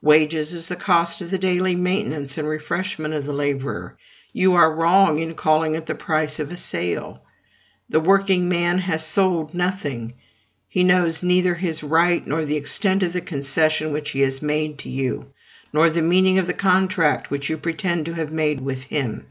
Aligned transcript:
Wages 0.00 0.54
is 0.54 0.68
the 0.68 0.76
cost 0.76 1.20
of 1.20 1.28
the 1.30 1.36
daily 1.36 1.74
maintenance 1.74 2.38
and 2.38 2.48
refreshment 2.48 3.12
of 3.12 3.26
the 3.26 3.34
laborer. 3.34 3.98
You 4.32 4.54
are 4.54 4.74
wrong 4.74 5.18
in 5.18 5.34
calling 5.34 5.74
it 5.74 5.84
the 5.84 5.94
price 5.94 6.38
of 6.40 6.50
a 6.50 6.56
sale. 6.56 7.22
The 7.90 8.00
workingman 8.00 8.78
has 8.78 9.04
sold 9.04 9.52
nothing; 9.52 10.14
he 10.68 10.84
knows 10.84 11.22
neither 11.22 11.52
his 11.56 11.82
right, 11.82 12.26
nor 12.26 12.46
the 12.46 12.56
extent 12.56 13.02
of 13.02 13.12
the 13.12 13.20
concession 13.20 13.92
which 13.92 14.12
he 14.12 14.20
has 14.20 14.40
made 14.40 14.78
to 14.78 14.88
you, 14.88 15.26
nor 15.70 15.90
the 15.90 16.00
meaning 16.00 16.38
of 16.38 16.46
the 16.46 16.54
contract 16.54 17.30
which 17.30 17.50
you 17.50 17.58
pretend 17.58 18.06
to 18.06 18.14
have 18.14 18.32
made 18.32 18.62
with 18.62 18.84
him. 18.84 19.26